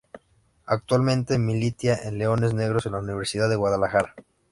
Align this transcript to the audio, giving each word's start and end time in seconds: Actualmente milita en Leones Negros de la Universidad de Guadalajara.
Actualmente 0.65 1.37
milita 1.37 1.93
en 1.93 2.17
Leones 2.17 2.55
Negros 2.55 2.85
de 2.85 2.89
la 2.89 2.97
Universidad 2.97 3.47
de 3.49 3.55
Guadalajara. 3.55 4.15